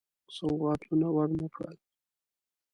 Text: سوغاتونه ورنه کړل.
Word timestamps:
سوغاتونه 0.35 1.07
ورنه 1.15 1.47
کړل. 1.55 1.77